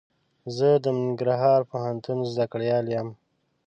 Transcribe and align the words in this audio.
زه 0.57 0.69
د 0.83 0.85
ننګرهار 0.99 1.61
پوهنتون 1.71 2.17
زده 2.31 2.45
کړيال 2.51 2.85
يم. 2.95 3.07